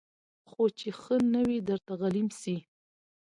[0.49, 2.55] خو چي ښه نه وي درته غلیم سي